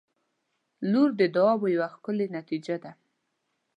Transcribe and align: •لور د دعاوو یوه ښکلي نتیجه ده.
•لور 0.91 1.09
د 1.19 1.21
دعاوو 1.35 1.73
یوه 1.75 1.87
ښکلي 1.93 2.27
نتیجه 2.37 2.75
ده. 2.83 2.91